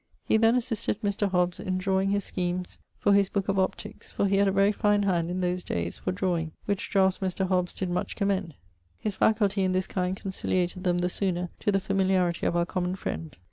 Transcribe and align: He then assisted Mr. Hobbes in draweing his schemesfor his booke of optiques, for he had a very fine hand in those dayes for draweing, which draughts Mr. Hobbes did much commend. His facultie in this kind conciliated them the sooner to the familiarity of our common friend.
He 0.25 0.37
then 0.37 0.55
assisted 0.55 0.99
Mr. 1.01 1.29
Hobbes 1.29 1.59
in 1.59 1.77
draweing 1.77 2.09
his 2.09 2.23
schemesfor 2.25 3.13
his 3.13 3.29
booke 3.29 3.49
of 3.49 3.57
optiques, 3.57 4.11
for 4.11 4.25
he 4.27 4.37
had 4.37 4.47
a 4.47 4.51
very 4.51 4.71
fine 4.71 5.03
hand 5.03 5.29
in 5.29 5.41
those 5.41 5.63
dayes 5.63 5.99
for 5.99 6.11
draweing, 6.11 6.53
which 6.65 6.89
draughts 6.89 7.19
Mr. 7.19 7.47
Hobbes 7.47 7.71
did 7.71 7.91
much 7.91 8.15
commend. 8.15 8.55
His 8.97 9.15
facultie 9.15 9.63
in 9.63 9.73
this 9.73 9.85
kind 9.85 10.17
conciliated 10.17 10.85
them 10.85 10.97
the 10.97 11.07
sooner 11.09 11.49
to 11.59 11.71
the 11.71 11.79
familiarity 11.79 12.47
of 12.47 12.55
our 12.55 12.65
common 12.65 12.95
friend. 12.95 13.37